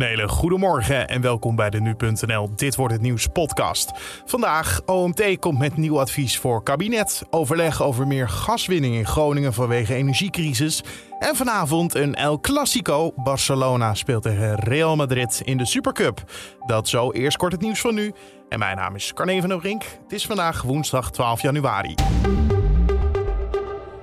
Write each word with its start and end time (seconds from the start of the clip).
Goedemorgen 0.00 1.08
en 1.08 1.20
welkom 1.20 1.56
bij 1.56 1.70
de 1.70 1.80
Nu.nl 1.80 2.50
Dit 2.56 2.76
Wordt 2.76 2.92
Het 2.92 3.02
Nieuws 3.02 3.26
podcast. 3.26 3.90
Vandaag, 4.24 4.80
OMT 4.86 5.38
komt 5.38 5.58
met 5.58 5.76
nieuw 5.76 6.00
advies 6.00 6.38
voor 6.38 6.62
kabinet. 6.62 7.22
Overleg 7.30 7.82
over 7.82 8.06
meer 8.06 8.28
gaswinning 8.28 8.94
in 8.94 9.06
Groningen 9.06 9.52
vanwege 9.52 9.94
energiecrisis. 9.94 10.82
En 11.18 11.36
vanavond 11.36 11.94
een 11.94 12.14
El 12.14 12.40
Clasico. 12.40 13.12
Barcelona 13.16 13.94
speelt 13.94 14.22
tegen 14.22 14.54
Real 14.54 14.96
Madrid 14.96 15.40
in 15.44 15.56
de 15.56 15.66
Supercup. 15.66 16.22
Dat 16.66 16.88
zo, 16.88 17.12
eerst 17.12 17.36
kort 17.36 17.52
het 17.52 17.60
nieuws 17.60 17.80
van 17.80 17.94
nu. 17.94 18.12
En 18.48 18.58
mijn 18.58 18.76
naam 18.76 18.94
is 18.94 19.12
Carne 19.12 19.40
van 19.40 19.48
der 19.48 19.58
Brink. 19.58 19.82
Het 19.82 20.12
is 20.12 20.26
vandaag 20.26 20.62
woensdag 20.62 21.10
12 21.10 21.42
januari. 21.42 21.94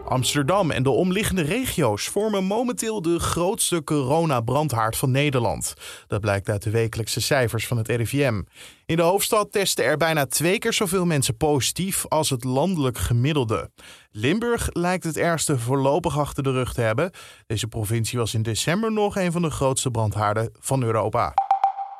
Amsterdam 0.07 0.71
en 0.71 0.83
de 0.83 0.89
omliggende 0.89 1.41
regio's 1.41 2.07
vormen 2.07 2.43
momenteel 2.43 3.01
de 3.01 3.19
grootste 3.19 3.83
coronabrandhaard 3.83 4.97
van 4.97 5.11
Nederland. 5.11 5.73
Dat 6.07 6.21
blijkt 6.21 6.49
uit 6.49 6.63
de 6.63 6.69
wekelijkse 6.69 7.21
cijfers 7.21 7.67
van 7.67 7.77
het 7.77 7.87
RIVM. 7.87 8.41
In 8.85 8.95
de 8.95 9.01
hoofdstad 9.01 9.51
testen 9.51 9.85
er 9.85 9.97
bijna 9.97 10.25
twee 10.25 10.59
keer 10.59 10.73
zoveel 10.73 11.05
mensen 11.05 11.37
positief 11.37 12.05
als 12.07 12.29
het 12.29 12.43
landelijk 12.43 12.97
gemiddelde. 12.97 13.71
Limburg 14.11 14.69
lijkt 14.71 15.03
het 15.03 15.17
ergste 15.17 15.59
voorlopig 15.59 16.19
achter 16.19 16.43
de 16.43 16.51
rug 16.51 16.73
te 16.73 16.81
hebben. 16.81 17.11
Deze 17.47 17.67
provincie 17.67 18.19
was 18.19 18.33
in 18.33 18.41
december 18.41 18.91
nog 18.91 19.15
een 19.15 19.31
van 19.31 19.41
de 19.41 19.51
grootste 19.51 19.91
brandhaarden 19.91 20.49
van 20.59 20.83
Europa. 20.83 21.33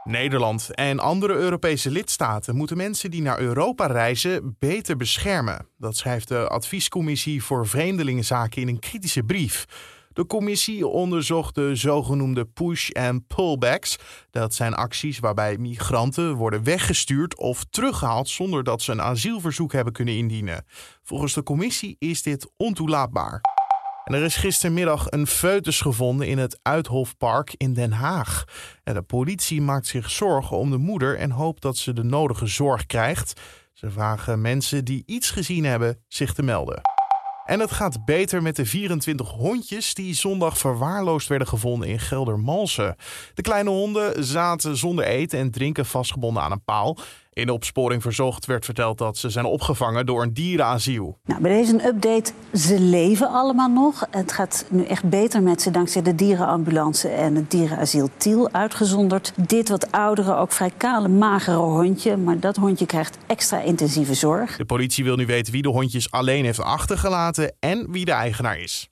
Nederland 0.07 0.75
en 0.75 0.99
andere 0.99 1.34
Europese 1.34 1.91
lidstaten 1.91 2.55
moeten 2.55 2.77
mensen 2.77 3.11
die 3.11 3.21
naar 3.21 3.39
Europa 3.39 3.85
reizen 3.85 4.55
beter 4.59 4.98
beschermen. 4.98 5.67
Dat 5.77 5.98
schrijft 5.98 6.27
de 6.27 6.48
Adviescommissie 6.48 7.43
voor 7.43 7.67
Vreemdelingenzaken 7.67 8.62
in 8.62 8.67
een 8.67 8.79
kritische 8.79 9.23
brief. 9.23 9.65
De 10.13 10.25
commissie 10.25 10.88
onderzocht 10.88 11.55
de 11.55 11.75
zogenoemde 11.75 12.45
push- 12.45 12.89
en 12.89 13.25
pullbacks. 13.25 13.98
Dat 14.31 14.53
zijn 14.53 14.73
acties 14.73 15.20
waarbij 15.20 15.57
migranten 15.57 16.35
worden 16.35 16.63
weggestuurd 16.63 17.37
of 17.37 17.63
teruggehaald 17.70 18.29
zonder 18.29 18.63
dat 18.63 18.82
ze 18.82 18.91
een 18.91 19.01
asielverzoek 19.01 19.73
hebben 19.73 19.93
kunnen 19.93 20.17
indienen. 20.17 20.65
Volgens 21.04 21.34
de 21.34 21.43
commissie 21.43 21.95
is 21.99 22.21
dit 22.21 22.51
ontoelaatbaar. 22.57 23.57
Er 24.08 24.24
is 24.24 24.36
gistermiddag 24.36 25.05
een 25.10 25.27
foetus 25.27 25.82
gevonden 25.82 26.27
in 26.27 26.38
het 26.38 26.60
Uithofpark 26.62 27.54
in 27.58 27.74
Den 27.74 27.91
Haag. 27.91 28.44
En 28.84 28.94
de 28.94 29.02
politie 29.02 29.62
maakt 29.62 29.88
zich 29.88 30.10
zorgen 30.10 30.58
om 30.58 30.70
de 30.72 30.77
moeder 30.77 31.18
en 31.18 31.32
hoopt 31.32 31.62
dat 31.62 31.77
ze 31.77 31.94
de 31.94 32.04
nodige 32.04 32.46
zorg 32.46 32.85
krijgt. 32.85 33.41
Ze 33.74 33.90
vragen 33.90 34.41
mensen 34.41 34.85
die 34.85 35.04
iets 35.05 35.32
gezien 35.32 35.66
hebben 35.66 36.04
zich 36.08 36.34
te 36.34 36.44
melden. 36.44 36.82
En 37.46 37.60
het 37.60 37.72
gaat 37.72 38.05
beter 38.05 38.41
met 38.41 38.55
de 38.55 38.66
24 38.66 39.30
hondjes 39.30 39.94
die 39.94 40.13
zondag 40.13 40.58
verwaarloosd 40.58 41.28
werden 41.28 41.48
gevonden 41.48 41.88
in 41.88 42.00
Geldermalsen. 42.00 42.96
De 43.34 43.41
kleine 43.41 43.70
honden 43.70 44.24
zaten 44.26 44.78
zonder 44.78 45.05
eten 45.05 45.40
en 45.40 45.52
drinken 45.52 45.85
vastgebonden 45.85 46.44
aan 46.44 46.52
een 46.52 46.63
paal. 46.63 46.98
In 47.38 47.46
de 47.46 47.54
opsporing 47.54 48.02
verzocht 48.02 48.46
werd 48.46 48.66
verteld 48.66 48.98
dat 48.98 49.18
ze 49.18 49.30
zijn 49.30 49.46
opgevangen 49.46 50.05
door 50.05 50.21
een 50.21 50.34
dierenasiel. 50.34 51.18
Nou, 51.26 51.41
bij 51.41 51.52
deze 51.52 51.74
een 51.74 51.85
update. 51.85 52.32
Ze 52.54 52.79
leven 52.79 53.29
allemaal 53.29 53.70
nog. 53.70 54.07
Het 54.12 54.32
gaat 54.32 54.66
nu 54.70 54.85
echt 54.85 55.04
beter 55.10 55.41
met 55.44 55.62
ze 55.62 55.71
dankzij 55.71 56.02
de 56.02 56.16
dierenambulance 56.16 57.10
en 57.10 57.35
het 57.35 57.52
dierenasiel 57.52 58.10
Tiel 58.18 58.52
uitgezonderd. 58.52 59.34
Dit 59.35 59.70
wat 59.70 59.91
oudere, 59.91 60.35
ook 60.35 60.52
vrij 60.52 60.71
kale, 60.77 61.07
magere 61.07 61.57
hondje. 61.57 62.18
Maar 62.18 62.40
dat 62.40 62.55
hondje 62.55 62.85
krijgt 62.85 63.18
extra 63.27 63.62
intensieve 63.62 64.13
zorg. 64.13 64.57
De 64.57 64.66
politie 64.66 65.03
wil 65.03 65.16
nu 65.16 65.25
weten 65.25 65.53
wie 65.53 65.62
de 65.62 65.69
hondjes 65.69 66.12
alleen 66.12 66.46
heeft 66.46 66.62
achtergelaten 66.62 67.56
en 67.59 67.91
wie 67.91 68.06
de 68.06 68.12
eigenaar 68.12 68.59
is. 68.59 68.88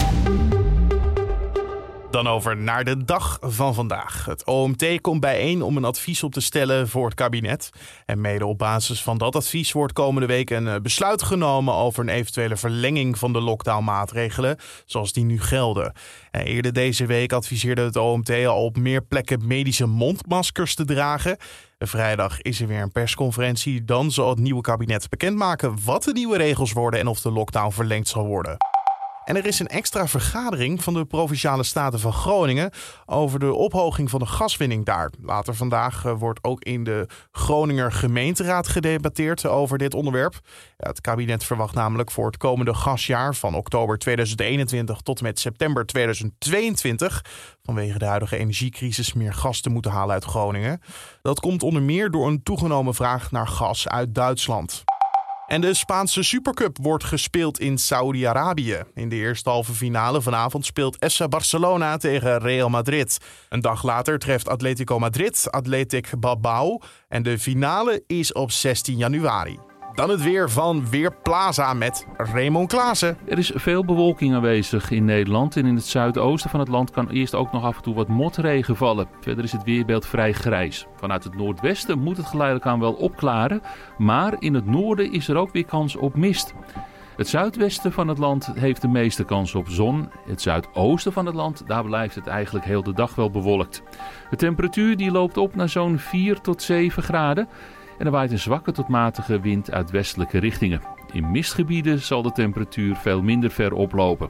Dan 2.11 2.27
over 2.27 2.57
naar 2.57 2.83
de 2.83 3.03
dag 3.05 3.37
van 3.41 3.73
vandaag. 3.73 4.25
Het 4.25 4.45
OMT 4.45 5.01
komt 5.01 5.19
bijeen 5.19 5.61
om 5.61 5.77
een 5.77 5.85
advies 5.85 6.23
op 6.23 6.31
te 6.31 6.41
stellen 6.41 6.87
voor 6.87 7.05
het 7.05 7.13
kabinet. 7.13 7.69
En 8.05 8.21
mede 8.21 8.45
op 8.45 8.57
basis 8.57 9.03
van 9.03 9.17
dat 9.17 9.35
advies 9.35 9.71
wordt 9.71 9.93
komende 9.93 10.27
week 10.27 10.49
een 10.49 10.67
eh, 10.67 10.75
besluit 10.81 11.23
genomen 11.23 11.73
over 11.73 12.03
een 12.03 12.09
eventuele 12.09 12.57
verlenging 12.57 13.17
van 13.17 13.33
de 13.33 13.41
lockdownmaatregelen 13.41 14.57
zoals 14.85 15.13
die 15.13 15.25
nu 15.25 15.41
gelden. 15.41 15.93
En 16.31 16.45
eerder 16.45 16.73
deze 16.73 17.05
week 17.05 17.33
adviseerde 17.33 17.81
het 17.81 17.95
OMT 17.95 18.29
al 18.29 18.63
op 18.63 18.77
meer 18.77 19.01
plekken 19.01 19.47
medische 19.47 19.85
mondmaskers 19.85 20.75
te 20.75 20.85
dragen. 20.85 21.37
Vrijdag 21.77 22.41
is 22.41 22.61
er 22.61 22.67
weer 22.67 22.81
een 22.81 22.91
persconferentie. 22.91 23.85
Dan 23.85 24.11
zal 24.11 24.29
het 24.29 24.39
nieuwe 24.39 24.61
kabinet 24.61 25.09
bekendmaken 25.09 25.77
wat 25.85 26.03
de 26.03 26.13
nieuwe 26.13 26.37
regels 26.37 26.71
worden 26.71 26.99
en 26.99 27.07
of 27.07 27.21
de 27.21 27.31
lockdown 27.31 27.71
verlengd 27.71 28.07
zal 28.07 28.25
worden. 28.25 28.57
En 29.25 29.35
er 29.35 29.45
is 29.45 29.59
een 29.59 29.67
extra 29.67 30.07
vergadering 30.07 30.83
van 30.83 30.93
de 30.93 31.05
Provinciale 31.05 31.63
Staten 31.63 31.99
van 31.99 32.13
Groningen 32.13 32.71
over 33.05 33.39
de 33.39 33.53
ophoging 33.53 34.09
van 34.09 34.19
de 34.19 34.25
gaswinning 34.25 34.85
daar. 34.85 35.11
Later 35.21 35.55
vandaag 35.55 36.05
eh, 36.05 36.13
wordt 36.17 36.43
ook 36.43 36.63
in 36.63 36.83
de 36.83 37.07
Groninger 37.31 37.91
gemeenteraad 37.91 38.67
gedebatteerd 38.67 39.45
over 39.45 39.77
dit 39.77 39.93
onderwerp. 39.93 40.39
het 40.77 41.01
kabinet 41.01 41.43
verwacht 41.43 41.75
namelijk 41.75 42.11
voor 42.11 42.25
het 42.25 42.37
komende 42.37 42.73
gasjaar 42.73 43.35
van 43.35 43.55
oktober 43.55 43.97
2021 43.97 45.01
tot 45.01 45.21
met 45.21 45.39
september 45.39 45.85
2022 45.85 47.25
vanwege 47.63 47.97
de 47.97 48.05
huidige 48.05 48.37
energiecrisis 48.37 49.13
meer 49.13 49.33
gas 49.33 49.61
te 49.61 49.69
moeten 49.69 49.91
halen 49.91 50.13
uit 50.13 50.25
Groningen. 50.25 50.81
Dat 51.21 51.39
komt 51.39 51.63
onder 51.63 51.81
meer 51.81 52.11
door 52.11 52.27
een 52.27 52.43
toegenomen 52.43 52.93
vraag 52.93 53.31
naar 53.31 53.47
gas 53.47 53.87
uit 53.87 54.15
Duitsland. 54.15 54.83
En 55.47 55.61
de 55.61 55.73
Spaanse 55.73 56.23
Supercup 56.23 56.77
wordt 56.81 57.03
gespeeld 57.03 57.59
in 57.59 57.77
Saudi-Arabië. 57.77 58.83
In 58.93 59.09
de 59.09 59.15
eerste 59.15 59.49
halve 59.49 59.73
finale 59.73 60.21
vanavond 60.21 60.65
speelt 60.65 61.11
FC 61.11 61.29
Barcelona 61.29 61.97
tegen 61.97 62.39
Real 62.39 62.69
Madrid. 62.69 63.17
Een 63.49 63.61
dag 63.61 63.83
later 63.83 64.19
treft 64.19 64.49
Atletico 64.49 64.99
Madrid 64.99 65.51
Athletic 65.51 66.09
Bilbao. 66.19 66.79
En 67.07 67.23
de 67.23 67.39
finale 67.39 68.03
is 68.07 68.33
op 68.33 68.51
16 68.51 68.97
januari. 68.97 69.59
Dan 69.95 70.09
het 70.09 70.23
weer 70.23 70.49
van 70.49 70.89
Weerplaza 70.89 71.73
met 71.73 72.07
Raymond 72.17 72.67
Klaassen. 72.67 73.17
Er 73.27 73.37
is 73.37 73.51
veel 73.55 73.85
bewolking 73.85 74.35
aanwezig 74.35 74.91
in 74.91 75.05
Nederland. 75.05 75.55
En 75.55 75.65
in 75.65 75.75
het 75.75 75.85
zuidoosten 75.85 76.49
van 76.49 76.59
het 76.59 76.69
land 76.69 76.91
kan 76.91 77.09
eerst 77.09 77.35
ook 77.35 77.51
nog 77.51 77.63
af 77.63 77.75
en 77.75 77.83
toe 77.83 77.95
wat 77.95 78.07
motregen 78.07 78.75
vallen. 78.75 79.07
Verder 79.21 79.43
is 79.43 79.51
het 79.51 79.63
weerbeeld 79.63 80.05
vrij 80.05 80.33
grijs. 80.33 80.85
Vanuit 80.95 81.23
het 81.23 81.37
noordwesten 81.37 81.99
moet 81.99 82.17
het 82.17 82.25
geleidelijk 82.25 82.65
aan 82.65 82.79
wel 82.79 82.93
opklaren. 82.93 83.61
Maar 83.97 84.35
in 84.39 84.53
het 84.53 84.65
noorden 84.65 85.11
is 85.11 85.27
er 85.27 85.35
ook 85.35 85.51
weer 85.51 85.65
kans 85.65 85.95
op 85.95 86.15
mist. 86.15 86.53
Het 87.17 87.27
zuidwesten 87.27 87.91
van 87.91 88.07
het 88.07 88.17
land 88.17 88.51
heeft 88.53 88.81
de 88.81 88.87
meeste 88.87 89.23
kans 89.23 89.55
op 89.55 89.69
zon. 89.69 90.09
Het 90.27 90.41
zuidoosten 90.41 91.13
van 91.13 91.25
het 91.25 91.35
land, 91.35 91.63
daar 91.67 91.83
blijft 91.83 92.15
het 92.15 92.27
eigenlijk 92.27 92.65
heel 92.65 92.83
de 92.83 92.93
dag 92.93 93.15
wel 93.15 93.29
bewolkt. 93.29 93.83
De 94.29 94.35
temperatuur 94.35 94.97
die 94.97 95.11
loopt 95.11 95.37
op 95.37 95.55
naar 95.55 95.69
zo'n 95.69 95.97
4 95.99 96.41
tot 96.41 96.61
7 96.61 97.03
graden. 97.03 97.47
En 97.97 98.05
er 98.05 98.11
waait 98.11 98.31
een 98.31 98.39
zwakke 98.39 98.71
tot 98.71 98.87
matige 98.87 99.39
wind 99.39 99.71
uit 99.71 99.91
westelijke 99.91 100.37
richtingen. 100.37 100.81
In 101.11 101.31
mistgebieden 101.31 101.99
zal 101.99 102.21
de 102.21 102.31
temperatuur 102.31 102.95
veel 102.95 103.21
minder 103.21 103.51
ver 103.51 103.73
oplopen. 103.73 104.29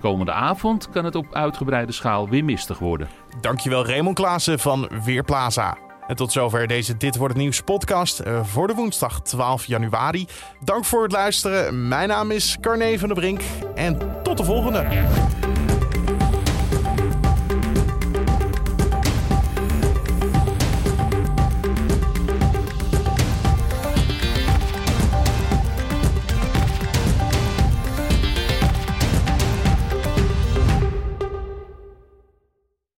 Komende 0.00 0.32
avond 0.32 0.90
kan 0.90 1.04
het 1.04 1.14
op 1.14 1.34
uitgebreide 1.34 1.92
schaal 1.92 2.28
weer 2.28 2.44
mistig 2.44 2.78
worden. 2.78 3.08
Dankjewel 3.40 3.86
Raymond 3.86 4.14
Klaassen 4.14 4.58
van 4.58 4.88
Weerplaza. 5.04 5.76
En 6.06 6.16
tot 6.16 6.32
zover 6.32 6.66
deze 6.66 6.96
Dit 6.96 7.16
Wordt 7.16 7.34
Het 7.34 7.42
Nieuws 7.42 7.60
podcast 7.60 8.18
eh, 8.20 8.44
voor 8.44 8.66
de 8.66 8.74
woensdag 8.74 9.22
12 9.22 9.64
januari. 9.64 10.26
Dank 10.60 10.84
voor 10.84 11.02
het 11.02 11.12
luisteren. 11.12 11.88
Mijn 11.88 12.08
naam 12.08 12.30
is 12.30 12.56
Carne 12.60 12.98
van 12.98 13.08
der 13.08 13.16
Brink 13.16 13.40
en 13.74 13.98
tot 14.22 14.36
de 14.36 14.44
volgende. 14.44 14.86